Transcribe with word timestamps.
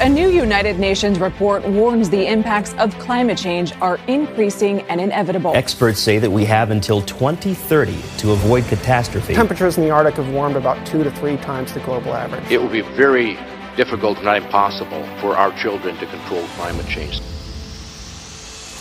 A 0.00 0.08
new 0.08 0.28
United 0.28 0.78
Nations 0.78 1.18
report 1.18 1.66
warns 1.66 2.08
the 2.08 2.24
impacts 2.24 2.72
of 2.74 2.96
climate 3.00 3.36
change 3.36 3.72
are 3.80 3.98
increasing 4.06 4.82
and 4.82 5.00
inevitable. 5.00 5.50
Experts 5.56 5.98
say 5.98 6.20
that 6.20 6.30
we 6.30 6.44
have 6.44 6.70
until 6.70 7.02
2030 7.02 8.00
to 8.18 8.30
avoid 8.30 8.64
catastrophe. 8.66 9.34
Temperatures 9.34 9.76
in 9.76 9.82
the 9.82 9.90
Arctic 9.90 10.14
have 10.14 10.32
warmed 10.32 10.54
about 10.54 10.86
two 10.86 11.02
to 11.02 11.10
three 11.10 11.36
times 11.38 11.72
the 11.72 11.80
global 11.80 12.14
average. 12.14 12.48
It 12.48 12.58
will 12.58 12.68
be 12.68 12.82
very 12.82 13.36
difficult, 13.76 14.22
not 14.22 14.36
impossible, 14.36 15.04
for 15.20 15.36
our 15.36 15.50
children 15.58 15.96
to 15.96 16.06
control 16.06 16.44
climate 16.54 16.86
change. 16.86 17.18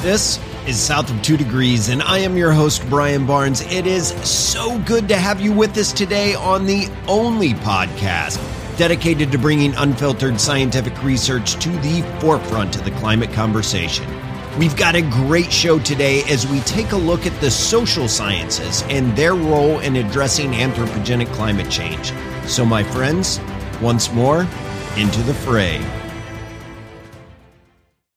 This 0.02 0.40
is 0.68 0.80
South 0.80 1.10
of 1.10 1.20
Two 1.24 1.36
Degrees, 1.36 1.90
and 1.90 2.04
I 2.04 2.20
am 2.20 2.38
your 2.38 2.52
host, 2.52 2.88
Brian 2.92 3.26
Barnes. 3.26 3.62
It 3.74 3.88
is 3.88 4.10
so 4.24 4.78
good 4.82 5.08
to 5.08 5.16
have 5.16 5.42
you 5.42 5.52
with 5.52 5.76
us 5.78 5.92
today 5.92 6.36
on 6.36 6.68
the 6.68 6.88
only 7.08 7.54
podcast 7.56 8.38
dedicated 8.78 9.32
to 9.32 9.38
bringing 9.38 9.74
unfiltered 9.76 10.40
scientific 10.40 11.04
research 11.04 11.56
to 11.56 11.70
the 11.70 12.02
forefront 12.22 12.76
of 12.76 12.86
the 12.86 12.92
climate 12.92 13.34
conversation. 13.34 14.06
We've 14.58 14.76
got 14.76 14.96
a 14.96 15.02
great 15.02 15.52
show 15.52 15.80
today 15.80 16.24
as 16.30 16.48
we 16.48 16.60
take 16.62 16.92
a 16.92 16.98
look 16.98 17.26
at 17.26 17.42
the 17.42 17.52
social 17.52 18.08
sciences 18.08 18.84
and 18.90 19.16
their 19.16 19.36
role 19.36 19.80
in 19.80 19.98
addressing 19.98 20.52
anthropogenic 20.52 21.28
climate 21.34 21.70
change. 21.70 22.14
So, 22.46 22.66
my 22.66 22.84
friends, 22.84 23.40
once 23.82 24.12
more, 24.12 24.48
into 24.96 25.22
the 25.24 25.34
fray. 25.34 25.84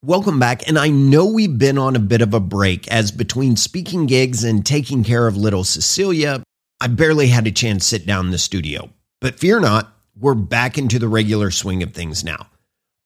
Welcome 0.02 0.38
back. 0.38 0.66
And 0.66 0.79
I 0.79 0.88
know 0.88 1.27
we've 1.27 1.59
been 1.59 1.77
on 1.77 1.95
a 1.95 2.01
bit 2.01 2.23
of 2.23 2.32
a 2.32 2.40
break 2.40 2.88
as 2.88 3.10
between 3.10 3.56
speaking 3.56 4.06
gigs 4.06 4.45
and 4.45 4.65
taking 4.65 5.04
care 5.04 5.27
of 5.27 5.37
little 5.37 5.62
Cecilia, 5.62 6.42
I 6.80 6.87
barely 6.87 7.29
had 7.29 7.46
a 7.46 7.52
chance 7.52 7.84
to 7.84 7.96
sit 7.96 8.06
down 8.06 8.27
in 8.27 8.30
the 8.30 8.38
studio. 8.38 8.88
But 9.20 9.38
fear 9.38 9.60
not, 9.60 9.99
we're 10.20 10.34
back 10.34 10.77
into 10.79 10.98
the 10.98 11.09
regular 11.09 11.51
swing 11.51 11.83
of 11.83 11.92
things 11.92 12.23
now. 12.23 12.47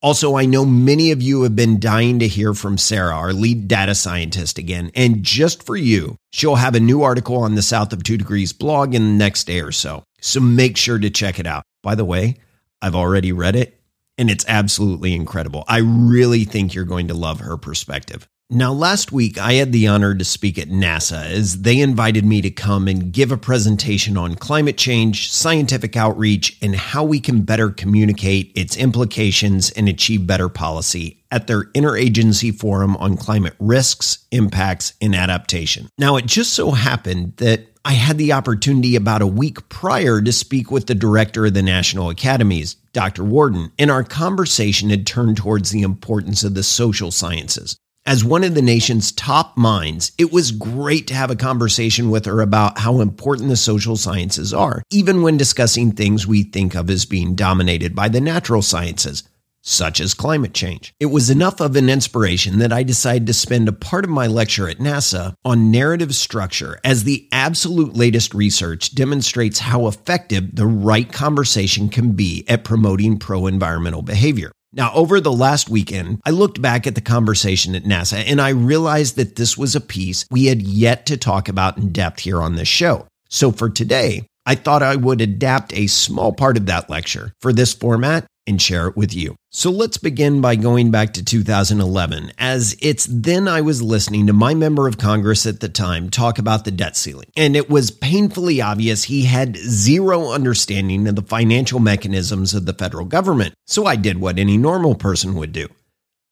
Also, 0.03 0.37
I 0.37 0.45
know 0.45 0.67
many 0.67 1.13
of 1.13 1.23
you 1.23 1.43
have 1.45 1.57
been 1.57 1.81
dying 1.81 2.19
to 2.19 2.29
hear 2.29 2.53
from 2.53 2.77
Sarah, 2.77 3.17
our 3.17 3.33
lead 3.33 3.69
data 3.69 3.95
scientist, 3.95 4.59
again. 4.59 4.91
And 4.95 5.23
just 5.23 5.63
for 5.63 5.77
you, 5.77 6.17
she'll 6.31 6.57
have 6.57 6.75
a 6.75 6.81
new 6.81 7.03
article 7.03 7.39
on 7.39 7.55
the 7.55 7.63
South 7.63 7.93
of 7.93 8.03
Two 8.03 8.19
Degrees 8.19 8.53
blog 8.53 8.95
in 8.95 9.03
the 9.03 9.25
next 9.25 9.45
day 9.45 9.61
or 9.61 9.73
so. 9.73 10.05
So 10.21 10.41
make 10.41 10.77
sure 10.77 10.99
to 10.99 11.09
check 11.09 11.39
it 11.39 11.47
out. 11.47 11.63
By 11.83 11.95
the 11.95 12.05
way, 12.05 12.37
I've 12.83 12.95
already 12.95 13.33
read 13.33 13.57
it 13.57 13.81
and 14.19 14.31
it's 14.31 14.45
absolutely 14.47 15.15
incredible. 15.15 15.65
I 15.69 15.79
really 15.79 16.45
think 16.45 16.75
you're 16.75 16.85
going 16.85 17.09
to 17.09 17.15
love 17.15 17.41
her 17.41 17.57
perspective. 17.57 18.29
Now, 18.55 18.73
last 18.73 19.11
week, 19.11 19.37
I 19.37 19.55
had 19.55 19.73
the 19.73 19.89
honor 19.89 20.15
to 20.15 20.25
speak 20.25 20.59
at 20.59 20.69
NASA 20.69 21.25
as 21.25 21.63
they 21.63 21.81
invited 21.81 22.25
me 22.25 22.41
to 22.43 22.53
come 22.53 22.87
and 22.87 23.13
give 23.13 23.33
a 23.33 23.37
presentation 23.37 24.17
on 24.17 24.37
climate 24.37 24.79
change, 24.79 25.33
scientific 25.33 25.97
outreach, 25.97 26.57
and 26.63 26.77
how 26.77 27.03
we 27.03 27.19
can 27.19 27.43
better 27.43 27.71
communicate 27.71 28.53
its 28.55 28.77
implications 28.77 29.71
and 29.73 29.89
achieve 29.89 30.29
better 30.29 30.49
policy 30.49 31.21
at 31.33 31.49
their 31.49 31.65
Interagency 31.73 32.57
Forum 32.57 32.97
on 32.99 33.17
Climate 33.17 33.57
Risks, 33.59 34.25
Impacts, 34.31 34.93
and 35.01 35.17
Adaptation. 35.17 35.89
Now, 35.99 36.15
it 36.15 36.27
just 36.27 36.53
so 36.53 36.71
happened 36.71 37.37
that 37.39 37.67
I 37.85 37.95
had 37.95 38.19
the 38.19 38.35
opportunity 38.35 38.95
about 38.95 39.21
a 39.21 39.27
week 39.27 39.69
prior 39.69 40.23
to 40.23 40.33
speak 40.33 40.71
with 40.71 40.87
the 40.87 40.95
director 40.95 41.47
of 41.47 41.55
the 41.55 41.63
National 41.63 42.09
Academies, 42.09 42.77
Dr. 42.93 43.25
Warden, 43.25 43.73
and 43.81 43.91
our 43.91 44.05
conversation 44.05 44.91
had 44.91 45.09
turned 45.09 45.39
towards 45.39 45.73
the 45.73 45.83
importance 45.83 46.45
of 46.45 46.55
the 46.55 46.63
social 46.63 47.11
sciences. 47.11 47.77
As 48.07 48.23
one 48.23 48.45
of 48.45 48.55
the 48.55 48.61
nation's 48.61 49.13
top 49.13 49.57
minds, 49.57 50.13
it 50.19 50.31
was 50.31 50.51
great 50.51 51.07
to 51.07 51.15
have 51.15 51.31
a 51.31 51.37
conversation 51.37 52.11
with 52.11 52.27
her 52.27 52.43
about 52.43 52.77
how 52.79 53.01
important 53.01 53.49
the 53.49 53.57
social 53.57 53.97
sciences 53.97 54.53
are, 54.53 54.83
even 54.91 55.23
when 55.23 55.39
discussing 55.39 55.91
things 55.91 56.27
we 56.27 56.43
think 56.43 56.75
of 56.75 56.91
as 56.91 57.07
being 57.07 57.35
dominated 57.35 57.95
by 57.95 58.11
the 58.11 58.21
natural 58.21 58.61
sciences, 58.61 59.23
such 59.63 60.01
as 60.01 60.13
climate 60.13 60.53
change. 60.53 60.93
It 61.01 61.07
was 61.07 61.31
enough 61.31 61.63
of 61.63 61.77
an 61.77 61.89
inspiration 61.89 62.59
that 62.59 62.75
I 62.75 62.83
decided 62.83 63.27
to 63.29 63.33
spend 63.33 63.71
a 63.71 63.73
part 63.73 64.05
of 64.05 64.11
my 64.11 64.27
lecture 64.27 64.69
at 64.69 64.77
NASA 64.77 65.35
on 65.43 65.71
narrative 65.71 66.15
structure, 66.15 66.79
as 66.85 67.05
the 67.05 67.27
absolute 67.33 67.97
latest 67.97 68.35
research 68.35 68.95
demonstrates 68.95 69.61
how 69.61 69.87
effective 69.87 70.57
the 70.57 70.67
right 70.67 71.11
conversation 71.11 71.89
can 71.89 72.13
be 72.13 72.45
at 72.49 72.65
promoting 72.65 73.19
pro 73.19 73.47
environmental 73.47 74.03
behavior. 74.03 74.53
Now, 74.77 74.93
over 74.93 75.21
the 75.21 75.33
last 75.33 75.71
weekend, 75.71 76.21
I 76.25 76.31
looked 76.31 76.61
back 76.61 76.87
at 76.87 76.97
the 76.97 77.01
conversation 77.01 77.77
at 77.77 77.85
NASA 77.85 78.25
and 78.27 78.41
I 78.41 78.51
realized 78.51 79.17
that 79.17 79.37
this 79.37 79.57
was 79.57 79.77
a 79.77 79.81
piece 79.81 80.27
we 80.31 80.47
had 80.47 80.63
yet 80.63 81.07
to 81.07 81.17
talk 81.17 81.49
about 81.49 81.79
in 81.79 81.93
depth 81.93 82.21
here 82.21 82.43
on 82.43 82.57
this 82.57 82.69
show. 82.69 83.07
So 83.29 83.53
for 83.53 83.71
today, 83.71 84.27
I 84.47 84.57
thought 84.57 84.83
I 84.83 84.97
would 84.97 85.21
adapt 85.21 85.73
a 85.73 85.87
small 85.87 86.33
part 86.33 86.57
of 86.57 86.67
that 86.67 86.91
lecture 86.91 87.33
for 87.41 87.53
this 87.53 87.73
format 87.73 88.27
and 88.47 88.61
share 88.61 88.89
it 88.89 88.97
with 88.97 89.15
you. 89.15 89.37
So 89.51 89.71
let's 89.71 89.99
begin 89.99 90.41
by 90.41 90.57
going 90.57 90.91
back 90.91 91.15
to 91.15 91.25
2011, 91.25 92.33
as 92.39 92.77
it's 92.81 93.07
then 93.09 93.49
I 93.49 93.61
was 93.61 93.83
listening 93.83 94.27
to 94.27 94.33
my 94.33 94.55
member 94.55 94.89
of 94.89 94.99
Congress 94.99 95.47
at 95.47 95.61
the 95.61 95.69
time 95.69 96.11
talk 96.11 96.39
about 96.39 96.65
the 96.65 96.71
debt 96.71 96.97
ceiling. 96.97 97.31
And 97.37 97.57
it 97.57 97.71
was 97.71 97.91
painfully 97.91 98.61
obvious 98.61 99.05
he 99.05 99.25
had 99.25 99.57
zero 99.57 100.33
understanding 100.33 101.07
of 101.07 101.17
the 101.17 101.23
financial 101.23 101.81
mechanisms 101.81 102.55
of 102.55 102.67
the 102.67 102.75
federal 102.75 103.05
government. 103.05 103.55
So 103.67 103.87
I 103.87 103.97
did 103.97 104.19
what 104.19 104.39
any 104.39 104.57
normal 104.57 104.95
person 104.95 105.35
would 105.35 105.53
do. 105.53 105.69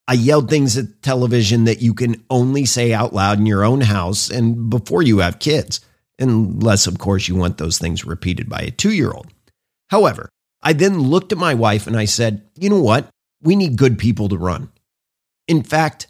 I 0.07 0.13
yelled 0.13 0.49
things 0.49 0.77
at 0.77 1.01
television 1.01 1.63
that 1.63 1.81
you 1.81 1.93
can 1.93 2.23
only 2.29 2.65
say 2.65 2.93
out 2.93 3.13
loud 3.13 3.39
in 3.39 3.45
your 3.45 3.63
own 3.63 3.81
house 3.81 4.29
and 4.29 4.69
before 4.69 5.01
you 5.01 5.19
have 5.19 5.39
kids, 5.39 5.79
unless, 6.19 6.87
of 6.87 6.99
course, 6.99 7.29
you 7.29 7.35
want 7.35 7.57
those 7.57 7.77
things 7.77 8.05
repeated 8.05 8.49
by 8.49 8.59
a 8.59 8.71
two 8.71 8.91
year 8.91 9.11
old. 9.11 9.27
However, 9.89 10.29
I 10.63 10.73
then 10.73 10.99
looked 10.99 11.31
at 11.31 11.37
my 11.37 11.53
wife 11.53 11.85
and 11.85 11.97
I 11.97 12.05
said, 12.05 12.41
you 12.57 12.69
know 12.69 12.81
what? 12.81 13.09
We 13.41 13.55
need 13.55 13.77
good 13.77 13.99
people 13.99 14.29
to 14.29 14.37
run. 14.37 14.71
In 15.47 15.61
fact, 15.61 16.07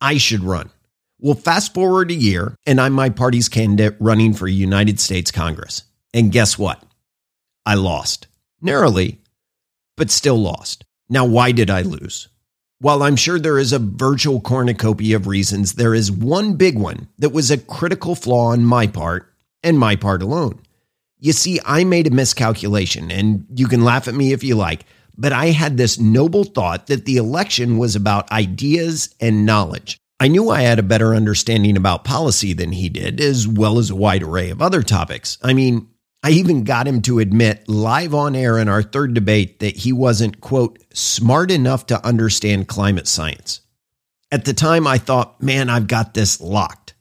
I 0.00 0.18
should 0.18 0.44
run. 0.44 0.70
Well, 1.18 1.34
fast 1.34 1.72
forward 1.72 2.10
a 2.10 2.14
year, 2.14 2.54
and 2.66 2.78
I'm 2.78 2.92
my 2.92 3.08
party's 3.08 3.48
candidate 3.48 3.96
running 3.98 4.34
for 4.34 4.46
United 4.46 5.00
States 5.00 5.30
Congress. 5.30 5.84
And 6.12 6.30
guess 6.30 6.58
what? 6.58 6.82
I 7.64 7.74
lost. 7.74 8.26
Narrowly, 8.60 9.20
but 9.96 10.10
still 10.10 10.36
lost. 10.36 10.84
Now, 11.08 11.24
why 11.24 11.52
did 11.52 11.70
I 11.70 11.80
lose? 11.80 12.28
While 12.80 13.02
I'm 13.02 13.16
sure 13.16 13.38
there 13.38 13.58
is 13.58 13.72
a 13.72 13.78
virtual 13.78 14.40
cornucopia 14.40 15.16
of 15.16 15.26
reasons, 15.26 15.74
there 15.74 15.94
is 15.94 16.12
one 16.12 16.54
big 16.54 16.78
one 16.78 17.08
that 17.18 17.32
was 17.32 17.50
a 17.50 17.56
critical 17.56 18.14
flaw 18.14 18.48
on 18.48 18.64
my 18.64 18.86
part 18.86 19.32
and 19.62 19.78
my 19.78 19.96
part 19.96 20.22
alone. 20.22 20.60
You 21.24 21.32
see, 21.32 21.58
I 21.64 21.84
made 21.84 22.06
a 22.06 22.10
miscalculation, 22.10 23.10
and 23.10 23.46
you 23.54 23.66
can 23.66 23.82
laugh 23.82 24.08
at 24.08 24.14
me 24.14 24.34
if 24.34 24.44
you 24.44 24.56
like, 24.56 24.84
but 25.16 25.32
I 25.32 25.46
had 25.46 25.78
this 25.78 25.98
noble 25.98 26.44
thought 26.44 26.88
that 26.88 27.06
the 27.06 27.16
election 27.16 27.78
was 27.78 27.96
about 27.96 28.30
ideas 28.30 29.14
and 29.20 29.46
knowledge. 29.46 29.96
I 30.20 30.28
knew 30.28 30.50
I 30.50 30.60
had 30.60 30.78
a 30.78 30.82
better 30.82 31.14
understanding 31.14 31.78
about 31.78 32.04
policy 32.04 32.52
than 32.52 32.72
he 32.72 32.90
did, 32.90 33.22
as 33.22 33.48
well 33.48 33.78
as 33.78 33.88
a 33.88 33.96
wide 33.96 34.22
array 34.22 34.50
of 34.50 34.60
other 34.60 34.82
topics. 34.82 35.38
I 35.42 35.54
mean, 35.54 35.88
I 36.22 36.28
even 36.32 36.62
got 36.62 36.86
him 36.86 37.00
to 37.00 37.20
admit 37.20 37.70
live 37.70 38.12
on 38.12 38.36
air 38.36 38.58
in 38.58 38.68
our 38.68 38.82
third 38.82 39.14
debate 39.14 39.60
that 39.60 39.78
he 39.78 39.94
wasn't, 39.94 40.42
quote, 40.42 40.78
smart 40.92 41.50
enough 41.50 41.86
to 41.86 42.06
understand 42.06 42.68
climate 42.68 43.08
science. 43.08 43.62
At 44.30 44.44
the 44.44 44.52
time, 44.52 44.86
I 44.86 44.98
thought, 44.98 45.42
man, 45.42 45.70
I've 45.70 45.86
got 45.86 46.12
this 46.12 46.38
locked. 46.42 46.92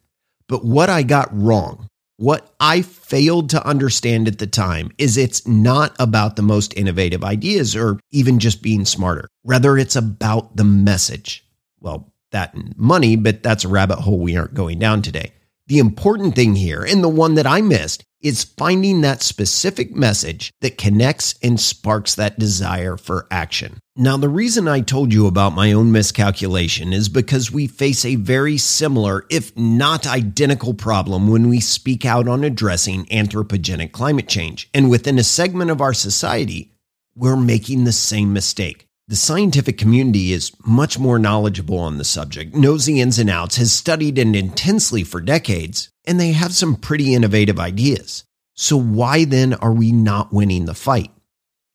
But 0.47 0.63
what 0.63 0.89
I 0.89 1.03
got 1.03 1.27
wrong 1.33 1.89
what 2.23 2.55
I 2.57 2.83
failed 2.83 3.49
to 3.49 3.67
understand 3.67 4.29
at 4.29 4.37
the 4.37 4.47
time 4.47 4.91
is 4.97 5.17
it's 5.17 5.45
not 5.45 5.93
about 5.99 6.37
the 6.37 6.41
most 6.41 6.73
innovative 6.77 7.21
ideas 7.21 7.75
or 7.75 7.99
even 8.11 8.39
just 8.39 8.61
being 8.61 8.85
smarter. 8.85 9.27
Rather, 9.43 9.77
it's 9.77 9.97
about 9.97 10.55
the 10.55 10.63
message. 10.63 11.45
Well, 11.81 12.13
that 12.31 12.53
and 12.53 12.73
money, 12.77 13.17
but 13.17 13.43
that's 13.43 13.65
a 13.65 13.67
rabbit 13.67 13.99
hole 13.99 14.19
we 14.19 14.37
aren't 14.37 14.53
going 14.53 14.79
down 14.79 15.01
today. 15.01 15.33
The 15.67 15.79
important 15.79 16.33
thing 16.33 16.55
here, 16.55 16.81
and 16.81 17.03
the 17.03 17.09
one 17.09 17.33
that 17.33 17.45
I 17.45 17.59
missed, 17.59 18.05
is 18.23 18.45
finding 18.45 19.01
that 19.01 19.21
specific 19.21 19.93
message 19.93 20.51
that 20.61 20.77
connects 20.77 21.35
and 21.43 21.59
sparks 21.59 22.15
that 22.15 22.39
desire 22.39 22.97
for 22.97 23.27
action. 23.29 23.77
Now, 23.95 24.17
the 24.17 24.29
reason 24.29 24.67
I 24.67 24.81
told 24.81 25.13
you 25.13 25.27
about 25.27 25.53
my 25.53 25.71
own 25.73 25.91
miscalculation 25.91 26.93
is 26.93 27.09
because 27.09 27.51
we 27.51 27.67
face 27.67 28.03
a 28.05 28.15
very 28.15 28.57
similar, 28.57 29.25
if 29.29 29.55
not 29.55 30.07
identical, 30.07 30.73
problem 30.73 31.27
when 31.27 31.47
we 31.49 31.59
speak 31.59 32.05
out 32.05 32.27
on 32.27 32.43
addressing 32.43 33.05
anthropogenic 33.07 33.91
climate 33.91 34.27
change. 34.27 34.69
And 34.73 34.89
within 34.89 35.19
a 35.19 35.23
segment 35.23 35.69
of 35.69 35.81
our 35.81 35.93
society, 35.93 36.71
we're 37.15 37.35
making 37.35 37.83
the 37.83 37.91
same 37.91 38.33
mistake. 38.33 38.87
The 39.09 39.15
scientific 39.17 39.77
community 39.77 40.31
is 40.31 40.53
much 40.65 40.97
more 40.97 41.19
knowledgeable 41.19 41.77
on 41.77 41.97
the 41.97 42.05
subject, 42.05 42.55
knows 42.55 42.85
the 42.85 43.01
ins 43.01 43.19
and 43.19 43.29
outs, 43.29 43.57
has 43.57 43.73
studied 43.73 44.17
it 44.17 44.33
intensely 44.33 45.03
for 45.03 45.19
decades, 45.19 45.89
and 46.05 46.19
they 46.19 46.31
have 46.31 46.53
some 46.53 46.75
pretty 46.75 47.13
innovative 47.13 47.59
ideas. 47.59 48.23
So, 48.55 48.77
why 48.77 49.25
then 49.25 49.53
are 49.55 49.73
we 49.73 49.91
not 49.91 50.31
winning 50.31 50.65
the 50.65 50.75
fight? 50.75 51.11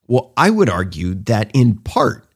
Well, 0.06 0.32
I 0.36 0.50
would 0.50 0.70
argue 0.70 1.14
that 1.24 1.50
in 1.54 1.76
part, 1.76 2.26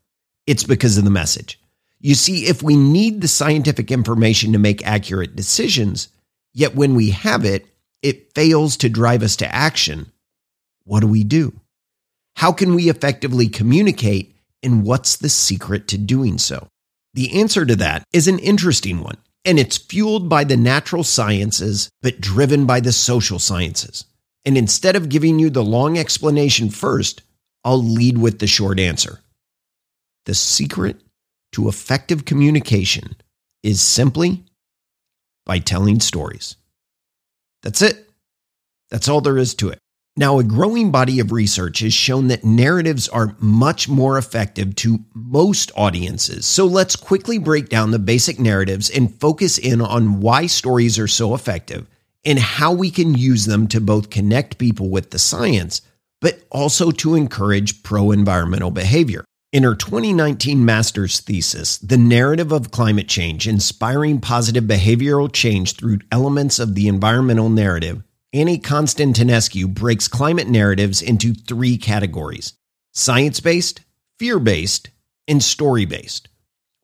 it's 0.47 0.65
because 0.65 0.99
of 0.99 1.05
the 1.05 1.11
message. 1.11 1.61
You 2.01 2.15
see, 2.15 2.47
if 2.47 2.63
we 2.63 2.77
need 2.77 3.21
the 3.21 3.29
scientific 3.29 3.91
information 3.91 4.53
to 4.53 4.59
make 4.59 4.85
accurate 4.85 5.37
decisions, 5.37 6.09
yet 6.53 6.75
when 6.75 6.95
we 6.97 7.11
have 7.11 7.45
it, 7.45 7.67
it 8.03 8.35
fails 8.35 8.77
to 8.79 8.89
drive 8.89 9.23
us 9.23 9.37
to 9.37 9.55
action, 9.55 10.11
what 10.85 11.01
do 11.01 11.07
we 11.07 11.23
do? 11.23 11.53
How 12.35 12.53
can 12.53 12.75
we 12.75 12.91
effectively 12.91 13.49
communicate 13.49 14.35
And 14.65 14.85
what's 14.85 15.17
the 15.17 15.29
secret 15.29 15.89
to 15.89 15.99
doing 15.99 16.39
so? 16.39 16.69
The 17.15 17.41
answer 17.41 17.67
to 17.67 17.77
that 17.77 18.05
is 18.13 18.29
an 18.29 18.39
interesting 18.39 19.01
one, 19.01 19.19
and 19.45 19.59
it's 19.59 19.77
fueled 19.77 20.29
by 20.29 20.45
the 20.45 20.57
natural 20.57 21.05
sciences, 21.05 21.91
but 22.01 22.21
driven 22.21 22.67
by 22.67 22.81
the 22.81 22.93
social 22.93 23.39
sciences. 23.39 24.05
And 24.45 24.57
instead 24.57 24.97
of 24.97 25.09
giving 25.09 25.39
you 25.39 25.51
the 25.51 25.65
long 25.65 25.99
explanation 25.99 26.71
first, 26.71 27.23
I'll 27.65 27.83
lead 27.83 28.19
with 28.19 28.39
the 28.39 28.47
short 28.47 28.81
answer. 28.81 29.21
The 30.27 30.35
secret 30.35 31.01
to 31.53 31.69
effective 31.69 32.25
communication 32.25 33.17
is 33.63 33.81
simply 33.81 34.45
by 35.45 35.59
telling 35.59 36.01
stories. 36.01 36.57
That's 37.63 37.83
it. 37.83 38.09
That's 38.91 39.09
all 39.09 39.21
there 39.21 39.39
is 39.39 39.55
to 39.57 39.71
it. 39.71 39.79
Now, 40.15 40.39
a 40.39 40.45
growing 40.45 40.91
body 40.91 41.21
of 41.21 41.33
research 41.33 41.79
has 41.79 41.95
shown 41.95 42.29
that 42.29 42.45
narratives 42.45 43.09
are 43.09 43.35
much 43.41 43.89
more 43.89 44.19
effective 44.19 44.75
to 44.77 44.99
most 45.15 45.73
audiences. 45.75 46.45
So 46.45 46.67
let's 46.67 46.97
quickly 46.97 47.39
break 47.39 47.71
down 47.71 47.93
the 47.93 47.99
basic 47.99 48.39
narratives 48.39 48.91
and 48.91 49.19
focus 49.21 49.57
in 49.57 49.81
on 49.81 50.21
why 50.21 50.47
stories 50.49 50.99
are 50.99 51.09
so 51.09 51.35
effective 51.35 51.87
and 52.27 52.39
how 52.39 52.73
we 52.73 52.91
can 52.91 53.15
use 53.15 53.47
them 53.47 53.67
to 53.69 53.81
both 53.81 54.11
connect 54.11 54.59
people 54.59 54.91
with 54.91 55.13
the 55.13 55.19
science, 55.19 55.81
but 56.21 56.43
also 56.51 56.91
to 56.91 57.15
encourage 57.15 57.83
pro 57.83 58.11
environmental 58.11 58.71
behavior. 58.71 59.25
In 59.51 59.63
her 59.63 59.75
2019 59.75 60.63
master's 60.63 61.21
thesis, 61.21 61.79
The 61.79 61.97
Narrative 61.97 62.53
of 62.53 62.71
Climate 62.71 63.09
Change 63.09 63.49
Inspiring 63.49 64.21
Positive 64.21 64.65
Behavioral 64.65 65.33
Change 65.33 65.77
Through 65.77 66.01
Elements 66.11 66.59
of 66.59 66.75
the 66.75 66.87
Environmental 66.87 67.49
Narrative, 67.49 68.03
Annie 68.35 68.59
Constantinescu 68.59 69.69
breaks 69.69 70.09
climate 70.09 70.49
narratives 70.49 71.03
into 71.03 71.35
three 71.35 71.77
categories 71.77 72.55
science 72.95 73.41
based, 73.41 73.83
fear 74.19 74.39
based, 74.39 74.89
and 75.29 75.43
story 75.43 75.85
based. 75.85 76.29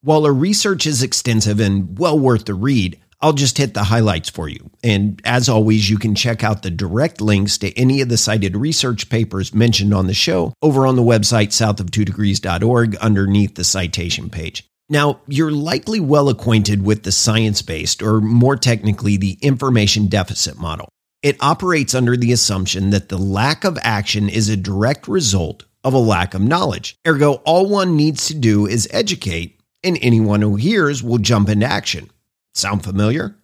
While 0.02 0.24
her 0.24 0.34
research 0.34 0.86
is 0.86 1.02
extensive 1.02 1.58
and 1.58 1.98
well 1.98 2.18
worth 2.18 2.44
the 2.44 2.54
read, 2.54 3.00
I'll 3.22 3.32
just 3.32 3.56
hit 3.56 3.72
the 3.72 3.84
highlights 3.84 4.28
for 4.28 4.48
you. 4.48 4.70
And 4.84 5.20
as 5.24 5.48
always, 5.48 5.88
you 5.88 5.98
can 5.98 6.14
check 6.14 6.44
out 6.44 6.62
the 6.62 6.70
direct 6.70 7.20
links 7.20 7.56
to 7.58 7.76
any 7.78 8.02
of 8.02 8.10
the 8.10 8.18
cited 8.18 8.54
research 8.54 9.08
papers 9.08 9.54
mentioned 9.54 9.94
on 9.94 10.06
the 10.06 10.14
show 10.14 10.52
over 10.60 10.86
on 10.86 10.96
the 10.96 11.02
website 11.02 11.48
southof2degrees.org 11.48 12.96
underneath 12.96 13.54
the 13.54 13.64
citation 13.64 14.28
page. 14.28 14.68
Now, 14.90 15.20
you're 15.26 15.50
likely 15.50 15.98
well 15.98 16.28
acquainted 16.28 16.84
with 16.84 17.02
the 17.04 17.12
science 17.12 17.62
based, 17.62 18.02
or 18.02 18.20
more 18.20 18.56
technically, 18.56 19.16
the 19.16 19.38
information 19.40 20.06
deficit 20.08 20.58
model. 20.58 20.88
It 21.22 21.36
operates 21.40 21.94
under 21.94 22.16
the 22.16 22.32
assumption 22.32 22.90
that 22.90 23.08
the 23.08 23.18
lack 23.18 23.64
of 23.64 23.76
action 23.82 24.28
is 24.28 24.48
a 24.48 24.56
direct 24.56 25.08
result 25.08 25.64
of 25.82 25.92
a 25.92 25.98
lack 25.98 26.32
of 26.34 26.42
knowledge. 26.42 26.96
Ergo, 27.06 27.34
all 27.44 27.68
one 27.68 27.96
needs 27.96 28.28
to 28.28 28.34
do 28.34 28.66
is 28.66 28.88
educate, 28.92 29.60
and 29.82 29.98
anyone 30.00 30.42
who 30.42 30.54
hears 30.54 31.02
will 31.02 31.18
jump 31.18 31.48
into 31.48 31.66
action. 31.66 32.10
Sound 32.54 32.84
familiar? 32.84 33.34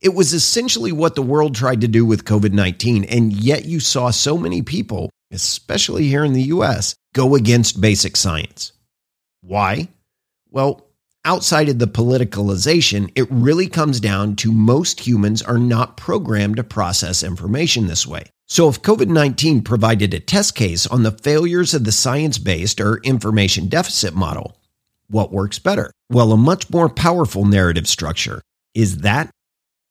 It 0.00 0.14
was 0.14 0.32
essentially 0.32 0.92
what 0.92 1.14
the 1.14 1.22
world 1.22 1.54
tried 1.54 1.82
to 1.82 1.88
do 1.88 2.06
with 2.06 2.24
COVID 2.24 2.52
19, 2.52 3.04
and 3.04 3.32
yet 3.32 3.66
you 3.66 3.80
saw 3.80 4.10
so 4.10 4.38
many 4.38 4.62
people, 4.62 5.10
especially 5.30 6.06
here 6.06 6.24
in 6.24 6.32
the 6.32 6.42
US, 6.44 6.94
go 7.14 7.34
against 7.34 7.80
basic 7.80 8.16
science. 8.16 8.72
Why? 9.42 9.88
Well, 10.50 10.83
outside 11.24 11.68
of 11.68 11.78
the 11.78 11.86
politicalization, 11.86 13.10
it 13.14 13.30
really 13.30 13.66
comes 13.66 14.00
down 14.00 14.36
to 14.36 14.52
most 14.52 15.00
humans 15.00 15.42
are 15.42 15.58
not 15.58 15.96
programmed 15.96 16.56
to 16.56 16.64
process 16.64 17.22
information 17.22 17.86
this 17.86 18.06
way. 18.06 18.24
So, 18.46 18.68
if 18.68 18.82
COVID 18.82 19.08
19 19.08 19.62
provided 19.62 20.12
a 20.12 20.20
test 20.20 20.54
case 20.54 20.86
on 20.86 21.02
the 21.02 21.10
failures 21.10 21.72
of 21.72 21.84
the 21.84 21.92
science 21.92 22.38
based 22.38 22.80
or 22.80 22.98
information 22.98 23.68
deficit 23.68 24.14
model, 24.14 24.56
what 25.08 25.32
works 25.32 25.58
better? 25.58 25.90
Well, 26.10 26.32
a 26.32 26.36
much 26.36 26.70
more 26.70 26.88
powerful 26.88 27.44
narrative 27.44 27.88
structure 27.88 28.42
is 28.74 28.98
that 28.98 29.30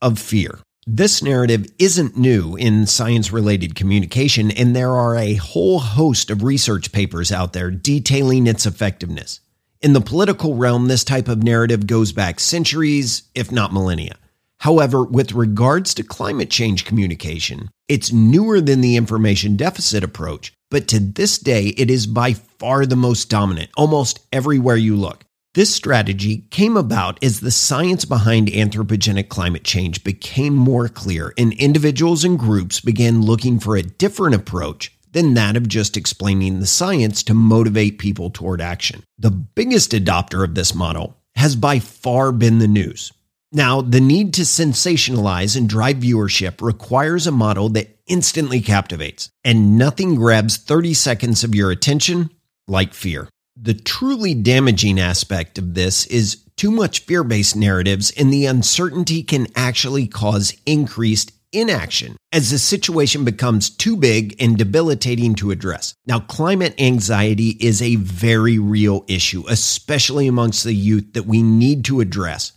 of 0.02 0.20
fear. 0.20 0.60
This 0.86 1.24
narrative 1.24 1.66
isn't 1.80 2.18
new 2.18 2.56
in 2.58 2.86
science 2.86 3.32
related 3.32 3.74
communication, 3.74 4.52
and 4.52 4.76
there 4.76 4.92
are 4.92 5.16
a 5.16 5.36
whole 5.36 5.80
host 5.80 6.30
of 6.30 6.44
research 6.44 6.92
papers 6.92 7.32
out 7.32 7.54
there 7.54 7.72
detailing 7.72 8.48
its 8.48 8.66
effectiveness. 8.66 9.40
In 9.84 9.92
the 9.92 10.00
political 10.00 10.56
realm, 10.56 10.88
this 10.88 11.04
type 11.04 11.28
of 11.28 11.44
narrative 11.44 11.88
goes 11.88 12.14
back 12.14 12.40
centuries, 12.40 13.24
if 13.36 13.52
not 13.52 13.74
millennia. 13.74 14.16
However, 14.60 15.04
with 15.04 15.34
regards 15.34 15.94
to 15.96 16.04
climate 16.04 16.50
change 16.50 16.86
communication, 16.86 17.70
it's 17.90 18.14
newer 18.14 18.62
than 18.62 18.80
the 18.80 18.96
information 18.96 19.58
deficit 19.58 20.02
approach, 20.02 20.54
but 20.72 20.88
to 20.88 21.02
this 21.02 21.38
day, 21.38 21.74
it 21.76 21.92
is 21.92 22.08
by 22.08 22.32
far 22.32 22.86
the 22.86 22.96
most 22.96 23.30
dominant, 23.30 23.72
almost 23.76 24.22
everywhere 24.32 24.78
you 24.78 24.96
look. 24.96 25.26
This 25.54 25.76
strategy 25.76 26.46
came 26.50 26.78
about 26.78 27.22
as 27.22 27.42
the 27.42 27.52
science 27.52 28.06
behind 28.06 28.48
anthropogenic 28.48 29.28
climate 29.28 29.66
change 29.66 30.06
became 30.06 30.56
more 30.56 30.88
clear, 30.88 31.34
and 31.38 31.52
individuals 31.52 32.24
and 32.24 32.40
groups 32.40 32.80
began 32.80 33.22
looking 33.22 33.60
for 33.60 33.76
a 33.76 33.84
different 33.84 34.34
approach 34.34 34.98
than 35.14 35.34
that 35.36 35.56
of 35.56 35.68
just 35.68 35.96
explaining 35.96 36.60
the 36.60 36.66
science 36.66 37.24
to 37.24 37.34
motivate 37.34 38.00
people 38.00 38.30
toward 38.30 38.62
action. 38.62 39.04
The 39.18 39.32
biggest 39.32 39.92
adopter 39.92 40.44
of 40.44 40.56
this 40.56 40.76
model 40.76 41.16
has 41.36 41.56
by 41.56 41.80
far 41.80 42.32
been 42.32 42.60
the 42.60 42.68
news. 42.68 43.12
Now, 43.52 43.82
the 43.82 44.02
need 44.02 44.34
to 44.36 44.42
sensationalize 44.42 45.56
and 45.56 45.70
drive 45.70 45.98
viewership 45.98 46.62
requires 46.62 47.28
a 47.28 47.32
model 47.32 47.70
that 47.70 48.00
instantly 48.08 48.62
captivates, 48.62 49.30
and 49.44 49.78
nothing 49.78 50.16
grabs 50.16 50.58
30 50.58 50.96
seconds 50.96 51.44
of 51.44 51.54
your 51.54 51.70
attention 51.70 52.32
like 52.68 52.96
fear. 52.96 53.30
The 53.56 53.76
truly 53.76 54.34
damaging 54.34 55.00
aspect 55.00 55.60
of 55.60 55.76
this 55.76 56.08
is 56.08 56.44
too 56.58 56.72
much 56.72 57.02
fear 57.02 57.24
based 57.24 57.56
narratives, 57.56 58.12
and 58.18 58.34
the 58.34 58.48
uncertainty 58.48 59.22
can 59.22 59.48
actually 59.56 60.08
cause 60.08 60.56
increased 60.66 61.32
inaction 61.54 62.18
as 62.32 62.52
the 62.52 62.58
situation 62.58 63.24
becomes 63.24 63.70
too 63.70 63.96
big 63.96 64.36
and 64.42 64.58
debilitating 64.58 65.36
to 65.36 65.52
address. 65.52 65.94
Now, 66.06 66.20
climate 66.20 66.76
anxiety 66.80 67.50
is 67.60 67.82
a 67.82 67.96
very 67.96 68.60
real 68.60 69.06
issue, 69.08 69.44
especially 69.48 70.28
amongst 70.28 70.64
the 70.64 70.74
youth 70.74 71.14
that 71.14 71.26
we 71.26 71.44
need 71.44 71.86
to 71.86 72.02
address. 72.02 72.54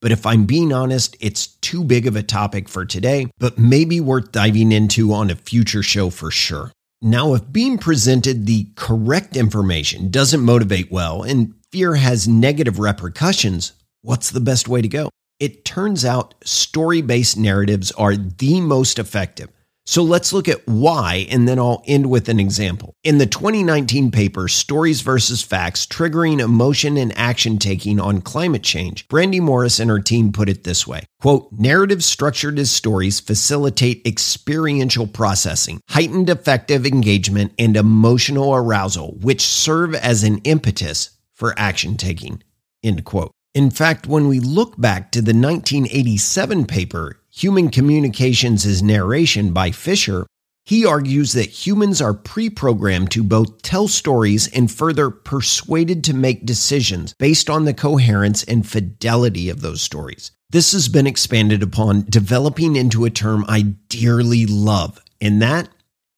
But 0.00 0.12
if 0.12 0.24
I'm 0.26 0.44
being 0.44 0.72
honest, 0.72 1.16
it's 1.20 1.46
too 1.46 1.82
big 1.82 2.06
of 2.06 2.16
a 2.16 2.22
topic 2.22 2.68
for 2.68 2.84
today, 2.84 3.26
but 3.38 3.58
maybe 3.58 4.00
worth 4.00 4.32
diving 4.32 4.72
into 4.72 5.12
on 5.12 5.30
a 5.30 5.34
future 5.34 5.82
show 5.82 6.10
for 6.10 6.30
sure. 6.30 6.72
Now, 7.02 7.34
if 7.34 7.52
being 7.52 7.78
presented 7.78 8.46
the 8.46 8.68
correct 8.74 9.36
information 9.36 10.10
doesn't 10.10 10.40
motivate 10.40 10.90
well 10.90 11.22
and 11.22 11.54
fear 11.70 11.96
has 11.96 12.26
negative 12.26 12.78
repercussions, 12.78 13.72
what's 14.02 14.30
the 14.30 14.40
best 14.40 14.68
way 14.68 14.82
to 14.82 14.88
go? 14.88 15.10
It 15.40 15.64
turns 15.64 16.04
out 16.04 16.34
story 16.44 17.00
based 17.00 17.36
narratives 17.36 17.92
are 17.92 18.16
the 18.16 18.60
most 18.60 18.98
effective. 18.98 19.50
So 19.86 20.02
let's 20.02 20.34
look 20.34 20.48
at 20.48 20.66
why, 20.68 21.26
and 21.30 21.48
then 21.48 21.58
I'll 21.58 21.82
end 21.86 22.10
with 22.10 22.28
an 22.28 22.38
example. 22.38 22.92
In 23.04 23.16
the 23.16 23.26
2019 23.26 24.10
paper, 24.10 24.46
Stories 24.46 25.00
versus 25.00 25.42
Facts 25.42 25.86
Triggering 25.86 26.40
Emotion 26.40 26.98
and 26.98 27.16
Action 27.16 27.56
Taking 27.56 27.98
on 27.98 28.20
Climate 28.20 28.62
Change, 28.62 29.08
Brandi 29.08 29.40
Morris 29.40 29.80
and 29.80 29.88
her 29.88 30.00
team 30.00 30.30
put 30.30 30.50
it 30.50 30.64
this 30.64 30.86
way 30.86 31.04
quote, 31.22 31.48
Narratives 31.52 32.04
structured 32.04 32.58
as 32.58 32.70
stories 32.70 33.18
facilitate 33.18 34.06
experiential 34.06 35.06
processing, 35.06 35.80
heightened 35.88 36.28
affective 36.28 36.84
engagement, 36.84 37.52
and 37.58 37.74
emotional 37.74 38.54
arousal, 38.54 39.16
which 39.22 39.40
serve 39.40 39.94
as 39.94 40.22
an 40.22 40.38
impetus 40.38 41.16
for 41.32 41.54
action 41.56 41.96
taking. 41.96 42.42
End 42.82 43.04
quote. 43.06 43.32
In 43.58 43.72
fact, 43.72 44.06
when 44.06 44.28
we 44.28 44.38
look 44.38 44.80
back 44.80 45.10
to 45.10 45.20
the 45.20 45.34
1987 45.34 46.64
paper, 46.66 47.18
Human 47.28 47.70
Communications 47.70 48.64
as 48.64 48.84
Narration 48.84 49.52
by 49.52 49.72
Fisher, 49.72 50.28
he 50.64 50.86
argues 50.86 51.32
that 51.32 51.66
humans 51.66 52.00
are 52.00 52.14
pre 52.14 52.50
programmed 52.50 53.10
to 53.10 53.24
both 53.24 53.60
tell 53.62 53.88
stories 53.88 54.46
and 54.46 54.70
further 54.70 55.10
persuaded 55.10 56.04
to 56.04 56.14
make 56.14 56.46
decisions 56.46 57.14
based 57.18 57.50
on 57.50 57.64
the 57.64 57.74
coherence 57.74 58.44
and 58.44 58.64
fidelity 58.64 59.50
of 59.50 59.60
those 59.60 59.82
stories. 59.82 60.30
This 60.50 60.70
has 60.70 60.88
been 60.88 61.08
expanded 61.08 61.60
upon, 61.60 62.02
developing 62.08 62.76
into 62.76 63.06
a 63.06 63.10
term 63.10 63.44
I 63.48 63.62
dearly 63.88 64.46
love, 64.46 65.02
and 65.20 65.42
that 65.42 65.68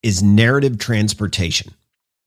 is 0.03 0.23
narrative 0.23 0.79
transportation. 0.79 1.73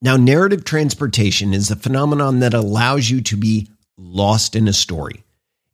Now, 0.02 0.18
narrative 0.18 0.66
transportation 0.66 1.54
is 1.54 1.70
a 1.70 1.76
phenomenon 1.76 2.40
that 2.40 2.56
allows 2.56 3.12
you 3.12 3.22
to 3.22 3.38
be 3.38 3.70
lost 3.98 4.56
in 4.56 4.68
a 4.68 4.74
story. 4.74 5.24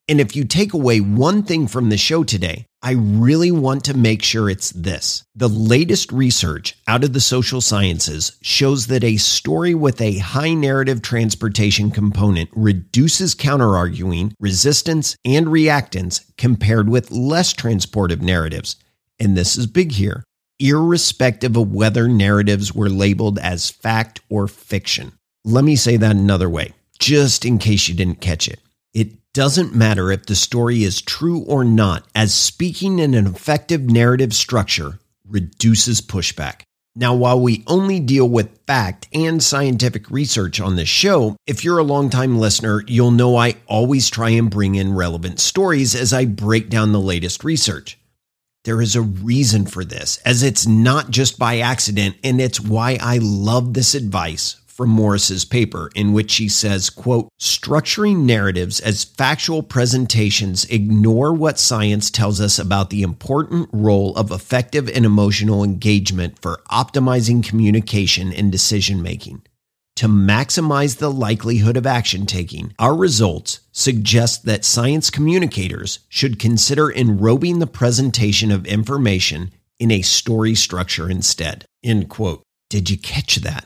And 0.07 0.19
if 0.19 0.35
you 0.35 0.43
take 0.43 0.73
away 0.73 1.01
one 1.01 1.43
thing 1.43 1.67
from 1.67 1.89
the 1.89 1.97
show 1.97 2.23
today, 2.23 2.65
I 2.81 2.93
really 2.93 3.51
want 3.51 3.83
to 3.83 3.93
make 3.93 4.23
sure 4.23 4.49
it's 4.49 4.71
this. 4.71 5.23
The 5.35 5.47
latest 5.47 6.11
research 6.11 6.75
out 6.87 7.03
of 7.03 7.13
the 7.13 7.19
social 7.19 7.61
sciences 7.61 8.37
shows 8.41 8.87
that 8.87 9.03
a 9.03 9.17
story 9.17 9.75
with 9.75 10.01
a 10.01 10.17
high 10.17 10.53
narrative 10.53 11.03
transportation 11.03 11.91
component 11.91 12.49
reduces 12.55 13.35
counterarguing, 13.35 14.33
resistance, 14.39 15.15
and 15.23 15.45
reactance 15.47 16.21
compared 16.37 16.89
with 16.89 17.11
less 17.11 17.53
transportive 17.53 18.21
narratives. 18.21 18.77
And 19.19 19.37
this 19.37 19.57
is 19.57 19.67
big 19.67 19.91
here, 19.91 20.23
irrespective 20.57 21.55
of 21.55 21.71
whether 21.71 22.07
narratives 22.07 22.73
were 22.73 22.89
labeled 22.89 23.37
as 23.37 23.69
fact 23.69 24.21
or 24.29 24.47
fiction. 24.47 25.11
let 25.43 25.63
me 25.63 25.75
say 25.75 25.97
that 25.97 26.15
another 26.15 26.49
way, 26.49 26.73
just 26.99 27.45
in 27.45 27.57
case 27.57 27.87
you 27.87 27.95
didn't 27.95 28.21
catch 28.21 28.47
it. 28.47 28.59
It 28.93 29.33
doesn't 29.33 29.75
matter 29.75 30.11
if 30.11 30.25
the 30.25 30.35
story 30.35 30.83
is 30.83 31.01
true 31.01 31.39
or 31.47 31.63
not, 31.63 32.05
as 32.13 32.33
speaking 32.33 32.99
in 32.99 33.13
an 33.13 33.27
effective 33.27 33.81
narrative 33.81 34.33
structure 34.33 34.99
reduces 35.27 36.01
pushback. 36.01 36.61
Now, 36.95 37.13
while 37.15 37.39
we 37.39 37.63
only 37.67 37.99
deal 37.99 38.27
with 38.27 38.59
fact 38.65 39.07
and 39.13 39.41
scientific 39.41 40.09
research 40.09 40.59
on 40.59 40.75
this 40.75 40.89
show, 40.89 41.37
if 41.47 41.63
you're 41.63 41.77
a 41.77 41.83
longtime 41.83 42.37
listener, 42.37 42.83
you'll 42.87 43.11
know 43.11 43.37
I 43.37 43.55
always 43.67 44.09
try 44.09 44.31
and 44.31 44.49
bring 44.49 44.75
in 44.75 44.95
relevant 44.95 45.39
stories 45.39 45.95
as 45.95 46.11
I 46.11 46.25
break 46.25 46.69
down 46.69 46.91
the 46.91 46.99
latest 46.99 47.43
research. 47.43 47.97
There 48.65 48.81
is 48.81 48.95
a 48.95 49.01
reason 49.01 49.65
for 49.65 49.85
this, 49.85 50.17
as 50.25 50.43
it's 50.43 50.67
not 50.67 51.11
just 51.11 51.39
by 51.39 51.59
accident, 51.59 52.17
and 52.23 52.41
it's 52.41 52.59
why 52.59 52.97
I 52.99 53.19
love 53.21 53.73
this 53.73 53.95
advice 53.95 54.57
from 54.79 54.91
Morris's 54.91 55.43
paper 55.43 55.91
in 55.93 56.13
which 56.13 56.37
he 56.37 56.47
says, 56.47 56.89
quote, 56.89 57.27
structuring 57.37 58.19
narratives 58.19 58.79
as 58.79 59.03
factual 59.03 59.61
presentations 59.61 60.63
ignore 60.69 61.33
what 61.33 61.59
science 61.59 62.09
tells 62.09 62.39
us 62.39 62.57
about 62.57 62.89
the 62.89 63.01
important 63.01 63.67
role 63.73 64.15
of 64.15 64.31
effective 64.31 64.87
and 64.87 65.05
emotional 65.05 65.65
engagement 65.65 66.39
for 66.39 66.61
optimizing 66.71 67.43
communication 67.43 68.31
and 68.31 68.53
decision 68.53 69.01
making. 69.01 69.41
To 69.97 70.07
maximize 70.07 70.99
the 70.99 71.11
likelihood 71.11 71.75
of 71.75 71.85
action 71.85 72.25
taking, 72.25 72.73
our 72.79 72.95
results 72.95 73.59
suggest 73.73 74.45
that 74.45 74.63
science 74.63 75.09
communicators 75.09 75.99
should 76.07 76.39
consider 76.39 76.87
enrobing 76.87 77.59
the 77.59 77.67
presentation 77.67 78.49
of 78.49 78.65
information 78.65 79.51
in 79.77 79.91
a 79.91 80.03
story 80.03 80.55
structure 80.55 81.09
instead. 81.09 81.65
End 81.83 82.07
quote. 82.07 82.43
Did 82.69 82.89
you 82.89 82.97
catch 82.97 83.35
that? 83.37 83.65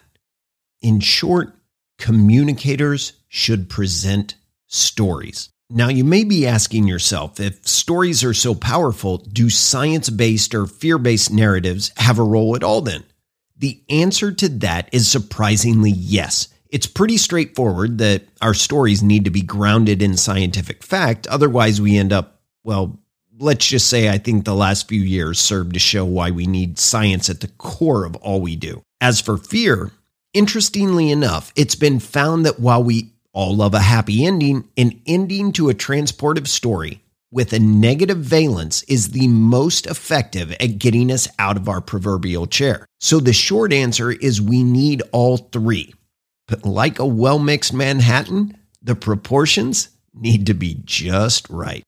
In 0.84 1.00
short, 1.00 1.56
communicators 1.98 3.14
should 3.30 3.70
present 3.70 4.36
stories. 4.68 5.50
Now, 5.70 5.88
you 5.88 6.04
may 6.04 6.26
be 6.26 6.46
asking 6.46 6.88
yourself 6.88 7.40
if 7.40 7.66
stories 7.66 8.24
are 8.24 8.34
so 8.34 8.54
powerful, 8.54 9.18
do 9.18 9.50
science 9.50 10.10
based 10.10 10.54
or 10.54 10.68
fear 10.68 10.98
based 10.98 11.32
narratives 11.32 11.92
have 11.98 12.20
a 12.20 12.24
role 12.24 12.56
at 12.58 12.64
all 12.64 12.82
then? 12.82 13.06
The 13.58 13.82
answer 13.90 14.34
to 14.34 14.50
that 14.60 14.90
is 14.92 15.10
surprisingly 15.10 15.92
yes. 15.92 16.50
It's 16.70 16.86
pretty 16.86 17.18
straightforward 17.18 18.00
that 18.00 18.24
our 18.42 18.54
stories 18.54 19.02
need 19.02 19.24
to 19.24 19.32
be 19.32 19.42
grounded 19.42 20.02
in 20.02 20.18
scientific 20.18 20.84
fact. 20.84 21.28
Otherwise, 21.28 21.80
we 21.80 21.98
end 21.98 22.12
up, 22.12 22.42
well, 22.66 23.00
let's 23.40 23.66
just 23.66 23.88
say 23.88 24.10
I 24.10 24.18
think 24.18 24.44
the 24.44 24.54
last 24.54 24.90
few 24.90 25.02
years 25.02 25.40
served 25.40 25.74
to 25.74 25.80
show 25.80 26.04
why 26.04 26.32
we 26.32 26.46
need 26.46 26.78
science 26.78 27.30
at 27.30 27.40
the 27.40 27.48
core 27.48 28.06
of 28.06 28.18
all 28.18 28.42
we 28.42 28.58
do. 28.58 28.82
As 29.00 29.22
for 29.22 29.38
fear, 29.38 29.92
Interestingly 30.34 31.12
enough, 31.12 31.54
it's 31.56 31.76
been 31.76 32.00
found 32.00 32.44
that 32.48 32.60
while 32.60 32.84
we 32.84 33.12
all 33.34 33.56
love 33.56 33.76
a 33.76 33.80
happy 33.80 34.26
ending, 34.26 34.68
an 34.76 35.00
ending 35.06 35.52
to 35.54 35.70
a 35.70 35.76
transportive 35.76 36.48
story 36.48 37.04
with 37.32 37.54
a 37.54 37.60
negative 37.60 38.18
valence 38.18 38.82
is 38.84 39.10
the 39.10 39.28
most 39.28 39.86
effective 39.86 40.52
at 40.54 40.80
getting 40.80 41.12
us 41.12 41.28
out 41.38 41.56
of 41.56 41.70
our 41.70 41.82
proverbial 41.82 42.48
chair. 42.48 42.88
So 43.00 43.20
the 43.20 43.34
short 43.34 43.72
answer 43.72 44.12
is 44.12 44.42
we 44.42 44.64
need 44.64 45.04
all 45.12 45.38
three. 45.38 45.94
But 46.48 46.66
like 46.66 46.98
a 46.98 47.06
well 47.06 47.38
mixed 47.38 47.74
Manhattan, 47.74 48.58
the 48.82 48.96
proportions 48.96 49.90
need 50.16 50.48
to 50.48 50.56
be 50.56 50.82
just 50.84 51.48
right. 51.50 51.84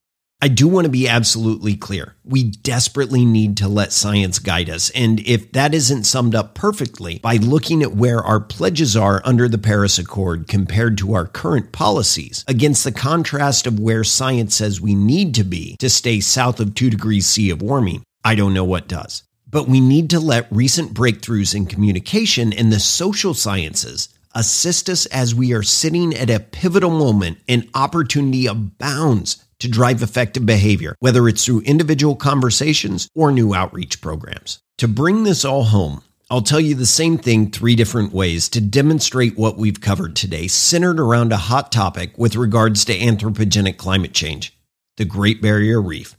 I 0.46 0.48
do 0.48 0.68
want 0.68 0.86
to 0.86 0.92
be 0.92 1.08
absolutely 1.08 1.75
clear. 1.75 2.14
We 2.24 2.44
desperately 2.44 3.25
need 3.25 3.58
to 3.58 3.68
let 3.68 3.92
science 3.92 4.38
guide 4.38 4.70
us. 4.70 4.92
And 4.92 5.20
if 5.22 5.52
that 5.54 5.74
isn't 5.74 6.04
summed 6.04 6.36
up 6.36 6.54
perfectly 6.54 7.18
by 7.18 7.38
looking 7.38 7.82
at 7.82 7.96
where 7.96 8.20
our 8.20 8.40
pledges 8.40 8.96
are 8.96 9.24
under 9.25 9.50
the 9.50 9.58
Paris 9.58 9.98
Accord 9.98 10.48
compared 10.48 11.00
to 11.00 11.16
our 11.16 11.25
current 11.25 11.72
policies, 11.72 12.46
against 12.48 12.84
the 12.84 12.92
contrast 12.92 13.66
of 13.66 13.80
where 13.80 14.04
science 14.04 14.54
says 14.54 14.80
we 14.80 14.94
need 14.94 15.34
to 15.34 15.44
be 15.44 15.78
to 15.78 15.90
stay 15.90 16.20
south 16.20 16.60
of 16.60 16.75
2 16.75 16.92
degrees 16.92 17.25
C 17.25 17.50
of 17.50 17.64
warming, 17.64 18.04
I 18.24 18.36
don't 18.36 18.54
know 18.54 18.66
what 18.66 18.88
does. 18.88 19.24
But 19.50 19.68
we 19.68 19.80
need 19.80 20.12
to 20.12 20.20
let 20.20 20.46
recent 20.52 20.94
breakthroughs 20.94 21.56
in 21.56 21.66
communication 21.66 22.54
and 22.54 22.72
the 22.72 22.80
social 22.80 23.34
sciences 23.34 24.10
assist 24.36 24.90
us 24.90 25.08
as 25.08 25.34
we 25.34 25.54
are 25.54 25.64
sitting 25.64 26.14
at 26.14 26.30
a 26.30 26.40
pivotal 26.40 26.92
moment 26.92 27.40
and 27.48 27.68
opportunity 27.74 28.46
abounds 28.46 29.45
to 29.59 29.67
drive 29.67 30.01
effective 30.01 30.45
behavior, 30.45 30.95
whether 31.00 31.27
it's 31.27 31.45
through 31.45 31.62
individual 31.62 32.15
conversations 32.15 33.09
or 33.15 33.31
new 33.31 33.53
outreach 33.53 34.01
programs. 34.01 34.59
To 34.79 34.88
bring 34.88 35.24
this 35.24 35.45
all 35.45 35.65
home, 35.65 36.01
I'll 36.29 36.41
tell 36.41 36.59
you 36.59 36.74
the 36.74 36.85
same 36.85 37.17
thing 37.17 37.51
three 37.51 37.75
different 37.75 38.12
ways 38.12 38.50
to 38.50 38.62
demonstrate 38.62 39.38
what 39.38 39.57
we've 39.57 39.79
covered 39.79 40.15
today, 40.15 40.47
centered 40.47 41.00
around 41.00 41.31
a 41.31 41.38
hot 41.38 41.71
topic 41.71 42.17
with 42.17 42.35
regards 42.35 42.83
to 42.85 42.97
anthropogenic 42.97 43.77
climate 43.77 44.13
change 44.13 44.51
the 44.97 45.05
Great 45.05 45.41
Barrier 45.41 45.81
Reef. 45.81 46.15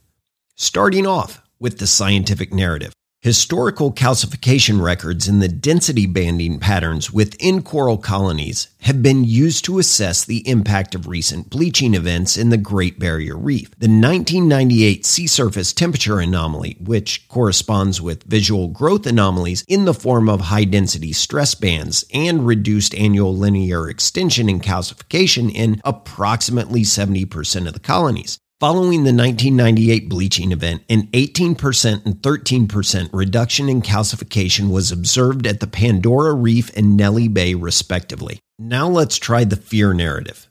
Starting 0.55 1.07
off 1.07 1.41
with 1.59 1.79
the 1.79 1.87
scientific 1.87 2.53
narrative. 2.53 2.93
Historical 3.21 3.91
calcification 3.91 4.79
records 4.79 5.27
in 5.27 5.39
the 5.39 5.47
density 5.47 6.05
banding 6.05 6.59
patterns 6.59 7.11
within 7.11 7.63
coral 7.63 7.97
colonies 7.97 8.67
have 8.81 9.01
been 9.01 9.23
used 9.23 9.65
to 9.65 9.79
assess 9.79 10.23
the 10.23 10.47
impact 10.47 10.93
of 10.93 11.07
recent 11.07 11.49
bleaching 11.49 11.95
events 11.95 12.37
in 12.37 12.49
the 12.51 12.57
Great 12.57 12.99
Barrier 12.99 13.35
Reef. 13.35 13.71
The 13.79 13.87
1998 13.87 15.03
sea 15.03 15.25
surface 15.25 15.73
temperature 15.73 16.19
anomaly, 16.19 16.77
which 16.79 17.27
corresponds 17.27 17.99
with 17.99 18.21
visual 18.21 18.67
growth 18.67 19.07
anomalies 19.07 19.65
in 19.67 19.85
the 19.85 19.95
form 19.95 20.29
of 20.29 20.41
high 20.41 20.65
density 20.65 21.11
stress 21.11 21.55
bands 21.55 22.05
and 22.13 22.45
reduced 22.45 22.93
annual 22.93 23.35
linear 23.35 23.89
extension 23.89 24.47
and 24.47 24.61
calcification 24.61 25.51
in 25.51 25.81
approximately 25.83 26.81
70% 26.81 27.65
of 27.65 27.73
the 27.73 27.79
colonies. 27.79 28.37
Following 28.59 29.03
the 29.03 29.13
1998 29.13 30.09
bleaching 30.09 30.51
event, 30.51 30.81
an 30.89 31.03
18% 31.13 32.05
and 32.07 32.15
13% 32.15 33.09
reduction 33.13 33.69
in 33.69 33.83
calcification 33.83 34.71
was 34.71 34.91
observed 34.91 35.45
at 35.45 35.59
the 35.59 35.67
Pandora 35.67 36.33
Reef 36.33 36.75
and 36.75 36.97
Nelly 36.97 37.27
Bay, 37.27 37.53
respectively. 37.53 38.39
Now 38.57 38.87
let's 38.87 39.17
try 39.17 39.43
the 39.43 39.57
fear 39.57 39.93
narrative. 39.93 40.49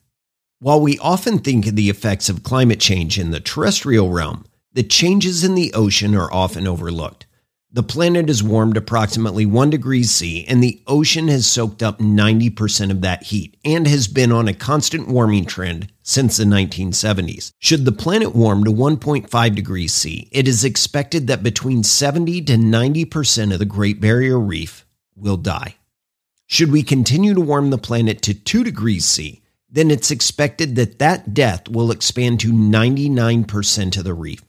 While 0.60 0.80
we 0.80 1.00
often 1.00 1.40
think 1.40 1.66
of 1.66 1.74
the 1.74 1.90
effects 1.90 2.28
of 2.28 2.44
climate 2.44 2.78
change 2.78 3.18
in 3.18 3.32
the 3.32 3.40
terrestrial 3.40 4.10
realm, 4.10 4.44
the 4.72 4.84
changes 4.84 5.42
in 5.42 5.56
the 5.56 5.74
ocean 5.74 6.14
are 6.14 6.32
often 6.32 6.68
overlooked. 6.68 7.26
The 7.76 7.82
planet 7.82 8.28
has 8.28 8.42
warmed 8.42 8.78
approximately 8.78 9.44
1 9.44 9.68
degree 9.68 10.02
C, 10.02 10.46
and 10.46 10.64
the 10.64 10.80
ocean 10.86 11.28
has 11.28 11.46
soaked 11.46 11.82
up 11.82 11.98
90% 11.98 12.90
of 12.90 13.02
that 13.02 13.24
heat 13.24 13.54
and 13.66 13.86
has 13.86 14.08
been 14.08 14.32
on 14.32 14.48
a 14.48 14.54
constant 14.54 15.08
warming 15.08 15.44
trend 15.44 15.92
since 16.02 16.38
the 16.38 16.44
1970s. 16.44 17.52
Should 17.58 17.84
the 17.84 17.92
planet 17.92 18.34
warm 18.34 18.64
to 18.64 18.70
1.5 18.70 19.54
degrees 19.54 19.92
C, 19.92 20.26
it 20.32 20.48
is 20.48 20.64
expected 20.64 21.26
that 21.26 21.42
between 21.42 21.84
70 21.84 22.40
to 22.44 22.54
90% 22.54 23.52
of 23.52 23.58
the 23.58 23.66
Great 23.66 24.00
Barrier 24.00 24.40
Reef 24.40 24.86
will 25.14 25.36
die. 25.36 25.76
Should 26.46 26.72
we 26.72 26.82
continue 26.82 27.34
to 27.34 27.42
warm 27.42 27.68
the 27.68 27.76
planet 27.76 28.22
to 28.22 28.32
2 28.32 28.64
degrees 28.64 29.04
C, 29.04 29.42
then 29.68 29.90
it's 29.90 30.10
expected 30.10 30.76
that 30.76 30.98
that 30.98 31.34
death 31.34 31.68
will 31.68 31.90
expand 31.90 32.40
to 32.40 32.54
99% 32.54 33.98
of 33.98 34.04
the 34.04 34.14
reef. 34.14 34.40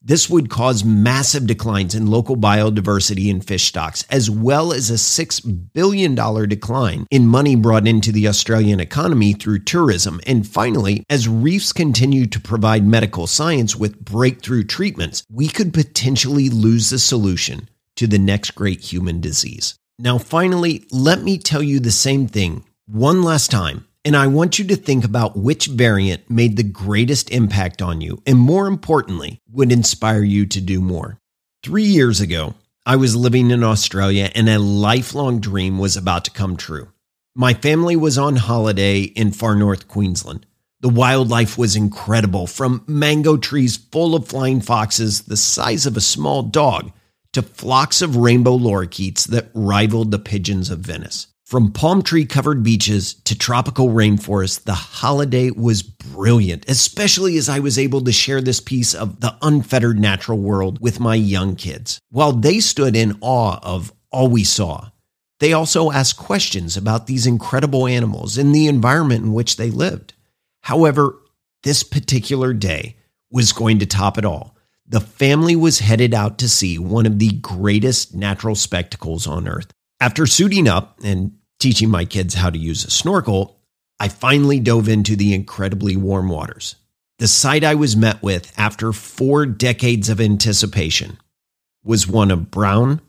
This 0.00 0.30
would 0.30 0.48
cause 0.48 0.84
massive 0.84 1.46
declines 1.46 1.94
in 1.94 2.06
local 2.06 2.36
biodiversity 2.36 3.30
and 3.30 3.44
fish 3.44 3.64
stocks, 3.64 4.04
as 4.10 4.30
well 4.30 4.72
as 4.72 4.90
a 4.90 4.94
$6 4.94 5.72
billion 5.72 6.14
decline 6.14 7.06
in 7.10 7.26
money 7.26 7.56
brought 7.56 7.88
into 7.88 8.12
the 8.12 8.28
Australian 8.28 8.78
economy 8.78 9.32
through 9.32 9.60
tourism. 9.60 10.20
And 10.24 10.46
finally, 10.46 11.04
as 11.10 11.28
reefs 11.28 11.72
continue 11.72 12.26
to 12.26 12.40
provide 12.40 12.86
medical 12.86 13.26
science 13.26 13.74
with 13.74 14.04
breakthrough 14.04 14.64
treatments, 14.64 15.24
we 15.28 15.48
could 15.48 15.74
potentially 15.74 16.48
lose 16.48 16.90
the 16.90 17.00
solution 17.00 17.68
to 17.96 18.06
the 18.06 18.18
next 18.18 18.52
great 18.52 18.92
human 18.92 19.20
disease. 19.20 19.74
Now, 19.98 20.18
finally, 20.18 20.86
let 20.92 21.22
me 21.22 21.38
tell 21.38 21.62
you 21.62 21.80
the 21.80 21.90
same 21.90 22.28
thing 22.28 22.64
one 22.86 23.24
last 23.24 23.50
time 23.50 23.87
and 24.08 24.16
I 24.16 24.26
want 24.26 24.58
you 24.58 24.64
to 24.68 24.76
think 24.76 25.04
about 25.04 25.36
which 25.36 25.66
variant 25.66 26.30
made 26.30 26.56
the 26.56 26.62
greatest 26.62 27.30
impact 27.30 27.82
on 27.82 28.00
you, 28.00 28.22
and 28.26 28.38
more 28.38 28.66
importantly, 28.66 29.42
would 29.52 29.70
inspire 29.70 30.22
you 30.22 30.46
to 30.46 30.62
do 30.62 30.80
more. 30.80 31.20
Three 31.62 31.84
years 31.84 32.18
ago, 32.18 32.54
I 32.86 32.96
was 32.96 33.14
living 33.14 33.50
in 33.50 33.62
Australia 33.62 34.30
and 34.34 34.48
a 34.48 34.58
lifelong 34.58 35.40
dream 35.40 35.78
was 35.78 35.94
about 35.94 36.24
to 36.24 36.30
come 36.30 36.56
true. 36.56 36.88
My 37.34 37.52
family 37.52 37.96
was 37.96 38.16
on 38.16 38.36
holiday 38.36 39.02
in 39.02 39.30
far 39.30 39.54
north 39.54 39.88
Queensland. 39.88 40.46
The 40.80 40.88
wildlife 40.88 41.58
was 41.58 41.76
incredible 41.76 42.46
from 42.46 42.84
mango 42.86 43.36
trees 43.36 43.76
full 43.76 44.14
of 44.14 44.26
flying 44.26 44.62
foxes 44.62 45.24
the 45.24 45.36
size 45.36 45.84
of 45.84 45.98
a 45.98 46.00
small 46.00 46.42
dog 46.42 46.92
to 47.34 47.42
flocks 47.42 48.00
of 48.00 48.16
rainbow 48.16 48.56
lorikeets 48.56 49.26
that 49.26 49.50
rivaled 49.52 50.12
the 50.12 50.18
pigeons 50.18 50.70
of 50.70 50.78
Venice. 50.78 51.26
From 51.48 51.72
palm 51.72 52.02
tree 52.02 52.26
covered 52.26 52.62
beaches 52.62 53.14
to 53.24 53.34
tropical 53.34 53.88
rainforests, 53.88 54.64
the 54.64 54.74
holiday 54.74 55.50
was 55.50 55.80
brilliant, 55.82 56.68
especially 56.68 57.38
as 57.38 57.48
I 57.48 57.58
was 57.58 57.78
able 57.78 58.02
to 58.02 58.12
share 58.12 58.42
this 58.42 58.60
piece 58.60 58.94
of 58.94 59.20
the 59.20 59.34
unfettered 59.40 59.98
natural 59.98 60.36
world 60.36 60.78
with 60.82 61.00
my 61.00 61.14
young 61.14 61.56
kids. 61.56 62.00
While 62.10 62.32
they 62.32 62.60
stood 62.60 62.94
in 62.94 63.16
awe 63.22 63.58
of 63.62 63.94
all 64.10 64.28
we 64.28 64.44
saw, 64.44 64.90
They 65.40 65.52
also 65.52 65.90
asked 65.90 66.16
questions 66.18 66.76
about 66.76 67.06
these 67.06 67.26
incredible 67.26 67.86
animals 67.86 68.36
and 68.36 68.54
the 68.54 68.66
environment 68.66 69.24
in 69.24 69.32
which 69.32 69.56
they 69.56 69.70
lived. 69.70 70.14
However, 70.62 71.16
this 71.62 71.82
particular 71.82 72.52
day 72.52 72.96
was 73.30 73.52
going 73.52 73.78
to 73.78 73.86
top 73.86 74.18
it 74.18 74.24
all. 74.24 74.56
The 74.86 75.00
family 75.00 75.54
was 75.54 75.80
headed 75.80 76.14
out 76.14 76.38
to 76.38 76.48
see 76.48 76.78
one 76.78 77.06
of 77.06 77.18
the 77.18 77.32
greatest 77.32 78.14
natural 78.14 78.54
spectacles 78.54 79.26
on 79.26 79.46
earth. 79.46 79.70
After 80.00 80.26
suiting 80.26 80.68
up 80.68 80.98
and 81.02 81.37
teaching 81.58 81.90
my 81.90 82.04
kids 82.04 82.34
how 82.34 82.50
to 82.50 82.58
use 82.58 82.84
a 82.84 82.90
snorkel, 82.90 83.58
I 84.00 84.08
finally 84.08 84.60
dove 84.60 84.88
into 84.88 85.16
the 85.16 85.34
incredibly 85.34 85.96
warm 85.96 86.28
waters. 86.28 86.76
The 87.18 87.28
sight 87.28 87.64
I 87.64 87.74
was 87.74 87.96
met 87.96 88.22
with 88.22 88.52
after 88.56 88.92
four 88.92 89.44
decades 89.44 90.08
of 90.08 90.20
anticipation 90.20 91.18
was 91.82 92.06
one 92.06 92.30
of 92.30 92.50
brown 92.50 93.00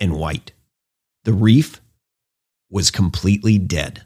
and 0.00 0.16
white. 0.16 0.52
The 1.24 1.32
reef 1.32 1.80
was 2.70 2.90
completely 2.90 3.58
dead. 3.58 4.04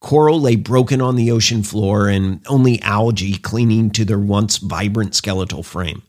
Coral 0.00 0.40
lay 0.40 0.56
broken 0.56 1.00
on 1.00 1.16
the 1.16 1.30
ocean 1.30 1.62
floor 1.62 2.08
and 2.08 2.40
only 2.46 2.80
algae 2.82 3.36
clinging 3.36 3.90
to 3.90 4.04
their 4.04 4.18
once 4.18 4.58
vibrant 4.58 5.14
skeletal 5.14 5.62
frame. 5.62 6.02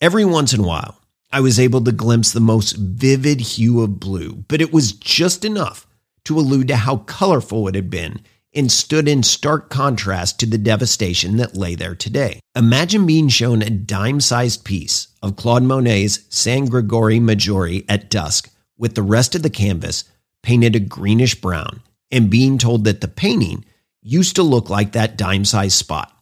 Every 0.00 0.24
once 0.24 0.52
in 0.52 0.60
a 0.60 0.66
while, 0.66 1.00
I 1.32 1.40
was 1.40 1.58
able 1.58 1.82
to 1.84 1.92
glimpse 1.92 2.32
the 2.32 2.40
most 2.40 2.76
vivid 2.76 3.40
hue 3.40 3.82
of 3.82 3.98
blue, 3.98 4.44
but 4.48 4.60
it 4.60 4.72
was 4.72 4.92
just 4.92 5.44
enough 5.44 5.86
to 6.26 6.38
allude 6.38 6.68
to 6.68 6.76
how 6.76 6.98
colorful 6.98 7.66
it 7.68 7.74
had 7.74 7.90
been 7.90 8.20
and 8.54 8.72
stood 8.72 9.06
in 9.06 9.22
stark 9.22 9.68
contrast 9.68 10.40
to 10.40 10.46
the 10.46 10.58
devastation 10.58 11.36
that 11.36 11.56
lay 11.56 11.74
there 11.74 11.94
today. 11.94 12.40
Imagine 12.54 13.06
being 13.06 13.28
shown 13.28 13.62
a 13.62 13.70
dime 13.70 14.20
sized 14.20 14.64
piece 14.64 15.08
of 15.22 15.36
Claude 15.36 15.62
Monet's 15.62 16.20
San 16.30 16.66
Gregorio 16.66 17.20
Maggiore 17.20 17.84
at 17.88 18.10
dusk 18.10 18.50
with 18.78 18.94
the 18.94 19.02
rest 19.02 19.34
of 19.34 19.42
the 19.42 19.50
canvas 19.50 20.04
painted 20.42 20.76
a 20.76 20.80
greenish 20.80 21.34
brown 21.40 21.82
and 22.10 22.30
being 22.30 22.56
told 22.56 22.84
that 22.84 23.00
the 23.00 23.08
painting 23.08 23.64
used 24.02 24.36
to 24.36 24.42
look 24.42 24.70
like 24.70 24.92
that 24.92 25.18
dime 25.18 25.44
sized 25.44 25.76
spot. 25.76 26.16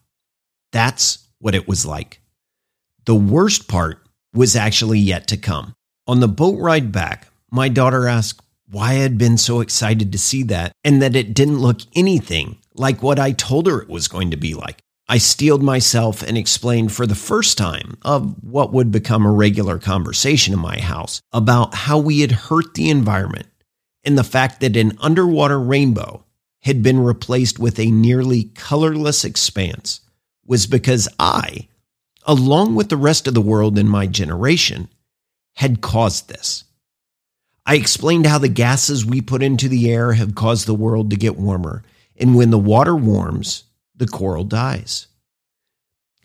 That's 0.72 1.18
what 1.38 1.54
it 1.54 1.68
was 1.68 1.86
like. 1.86 2.20
The 3.04 3.14
worst 3.14 3.68
part 3.68 4.00
was 4.32 4.56
actually 4.56 4.98
yet 4.98 5.28
to 5.28 5.36
come. 5.36 5.74
On 6.06 6.20
the 6.20 6.28
boat 6.28 6.58
ride 6.58 6.90
back, 6.90 7.28
my 7.50 7.68
daughter 7.68 8.08
asked, 8.08 8.40
why 8.74 8.90
I 8.90 8.94
had 8.94 9.16
been 9.16 9.38
so 9.38 9.60
excited 9.60 10.10
to 10.10 10.18
see 10.18 10.42
that 10.44 10.72
and 10.82 11.00
that 11.00 11.14
it 11.14 11.32
didn't 11.32 11.60
look 11.60 11.80
anything 11.94 12.58
like 12.74 13.02
what 13.02 13.20
I 13.20 13.30
told 13.30 13.68
her 13.68 13.80
it 13.80 13.88
was 13.88 14.08
going 14.08 14.32
to 14.32 14.36
be 14.36 14.54
like. 14.54 14.80
I 15.08 15.18
steeled 15.18 15.62
myself 15.62 16.22
and 16.22 16.36
explained 16.36 16.90
for 16.90 17.06
the 17.06 17.14
first 17.14 17.56
time 17.56 17.98
of 18.02 18.42
what 18.42 18.72
would 18.72 18.90
become 18.90 19.26
a 19.26 19.32
regular 19.32 19.78
conversation 19.78 20.54
in 20.54 20.58
my 20.58 20.80
house 20.80 21.20
about 21.30 21.74
how 21.74 21.98
we 21.98 22.20
had 22.20 22.32
hurt 22.32 22.74
the 22.74 22.90
environment 22.90 23.46
and 24.02 24.18
the 24.18 24.24
fact 24.24 24.60
that 24.60 24.76
an 24.76 24.98
underwater 25.00 25.60
rainbow 25.60 26.24
had 26.62 26.82
been 26.82 26.98
replaced 26.98 27.60
with 27.60 27.78
a 27.78 27.90
nearly 27.92 28.44
colorless 28.54 29.24
expanse 29.24 30.00
was 30.46 30.66
because 30.66 31.08
I, 31.18 31.68
along 32.26 32.74
with 32.74 32.88
the 32.88 32.96
rest 32.96 33.28
of 33.28 33.34
the 33.34 33.40
world 33.40 33.78
in 33.78 33.88
my 33.88 34.06
generation, 34.06 34.88
had 35.56 35.80
caused 35.80 36.28
this. 36.28 36.64
I 37.66 37.76
explained 37.76 38.26
how 38.26 38.38
the 38.38 38.48
gases 38.48 39.06
we 39.06 39.20
put 39.20 39.42
into 39.42 39.68
the 39.68 39.90
air 39.90 40.12
have 40.12 40.34
caused 40.34 40.66
the 40.66 40.74
world 40.74 41.10
to 41.10 41.16
get 41.16 41.36
warmer. 41.36 41.82
And 42.16 42.34
when 42.34 42.50
the 42.50 42.58
water 42.58 42.94
warms, 42.94 43.64
the 43.96 44.06
coral 44.06 44.44
dies. 44.44 45.06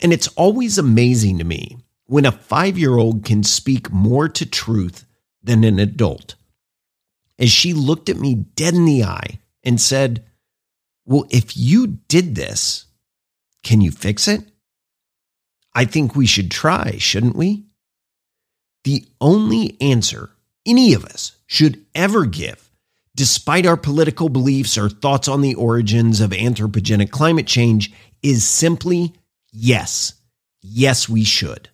And 0.01 0.11
it's 0.11 0.27
always 0.29 0.77
amazing 0.77 1.37
to 1.37 1.43
me 1.43 1.77
when 2.05 2.25
a 2.25 2.31
five 2.31 2.77
year 2.77 2.97
old 2.97 3.23
can 3.23 3.43
speak 3.43 3.91
more 3.91 4.27
to 4.29 4.45
truth 4.45 5.05
than 5.41 5.63
an 5.63 5.79
adult. 5.79 6.35
As 7.37 7.49
she 7.49 7.73
looked 7.73 8.09
at 8.09 8.17
me 8.17 8.35
dead 8.35 8.73
in 8.73 8.85
the 8.85 9.03
eye 9.03 9.39
and 9.63 9.79
said, 9.79 10.25
Well, 11.05 11.25
if 11.29 11.55
you 11.55 11.87
did 11.87 12.35
this, 12.35 12.85
can 13.63 13.79
you 13.79 13.91
fix 13.91 14.27
it? 14.27 14.43
I 15.73 15.85
think 15.85 16.15
we 16.15 16.25
should 16.25 16.51
try, 16.51 16.97
shouldn't 16.97 17.35
we? 17.35 17.65
The 18.83 19.05
only 19.21 19.77
answer 19.79 20.31
any 20.65 20.93
of 20.93 21.05
us 21.05 21.33
should 21.49 21.83
ever 21.95 22.25
give, 22.25 22.69
despite 23.15 23.65
our 23.65 23.75
political 23.75 24.29
beliefs 24.29 24.77
or 24.77 24.87
thoughts 24.87 25.27
on 25.27 25.41
the 25.41 25.55
origins 25.55 26.21
of 26.21 26.29
anthropogenic 26.29 27.09
climate 27.09 27.47
change, 27.47 27.91
is 28.21 28.47
simply 28.47 29.13
yes. 29.51 30.13
Yes, 30.61 31.09
we 31.09 31.23
should. 31.23 31.67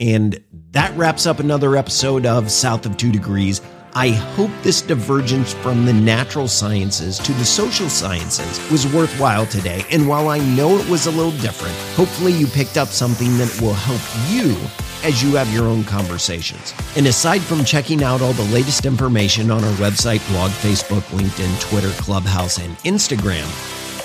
And 0.00 0.42
that 0.72 0.96
wraps 0.96 1.24
up 1.24 1.38
another 1.38 1.76
episode 1.76 2.26
of 2.26 2.50
South 2.50 2.84
of 2.84 2.96
Two 2.96 3.12
Degrees. 3.12 3.60
I 3.94 4.10
hope 4.10 4.52
this 4.62 4.82
divergence 4.82 5.52
from 5.52 5.84
the 5.84 5.92
natural 5.92 6.46
sciences 6.46 7.18
to 7.18 7.32
the 7.32 7.44
social 7.44 7.88
sciences 7.88 8.70
was 8.70 8.86
worthwhile 8.92 9.46
today. 9.46 9.84
And 9.90 10.08
while 10.08 10.28
I 10.28 10.38
know 10.38 10.78
it 10.78 10.88
was 10.88 11.06
a 11.06 11.10
little 11.10 11.32
different, 11.32 11.74
hopefully 11.96 12.32
you 12.32 12.46
picked 12.46 12.76
up 12.76 12.86
something 12.86 13.36
that 13.38 13.58
will 13.60 13.74
help 13.74 14.00
you 14.30 14.54
as 15.02 15.24
you 15.24 15.34
have 15.34 15.52
your 15.52 15.64
own 15.64 15.82
conversations. 15.82 16.72
And 16.96 17.08
aside 17.08 17.40
from 17.40 17.64
checking 17.64 18.04
out 18.04 18.22
all 18.22 18.32
the 18.32 18.54
latest 18.54 18.86
information 18.86 19.50
on 19.50 19.64
our 19.64 19.74
website, 19.74 20.26
blog, 20.30 20.52
Facebook, 20.52 21.02
LinkedIn, 21.10 21.60
Twitter, 21.60 21.90
Clubhouse, 22.00 22.58
and 22.58 22.76
Instagram, 22.78 23.46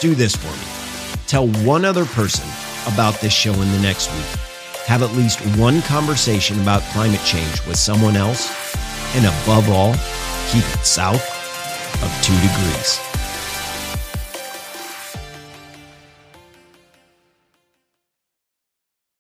do 0.01 0.15
this 0.15 0.35
for 0.35 0.47
me. 0.47 1.19
Tell 1.27 1.47
one 1.63 1.85
other 1.85 2.05
person 2.05 2.49
about 2.91 3.21
this 3.21 3.33
show 3.33 3.53
in 3.53 3.71
the 3.71 3.81
next 3.81 4.11
week. 4.11 4.41
Have 4.87 5.03
at 5.03 5.13
least 5.13 5.39
one 5.57 5.83
conversation 5.83 6.59
about 6.61 6.81
climate 6.93 7.21
change 7.23 7.63
with 7.67 7.77
someone 7.77 8.15
else 8.15 8.64
and 9.15 9.25
above 9.25 9.69
all, 9.69 9.93
keep 10.51 10.65
it 10.75 10.85
south 10.85 11.23
of 12.03 12.11
two 12.21 12.35
degrees. 12.41 13.14